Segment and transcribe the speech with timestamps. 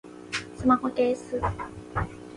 [0.55, 1.39] スマホケース